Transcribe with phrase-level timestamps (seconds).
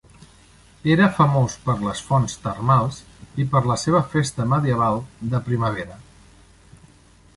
[0.93, 2.97] Era famós per les fonts termals
[3.43, 4.99] i per la seva festa medieval
[5.35, 6.01] de primavera.